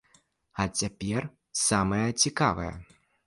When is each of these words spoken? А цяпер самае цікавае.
А 0.63 0.65
цяпер 0.79 1.27
самае 1.67 2.07
цікавае. 2.23 2.73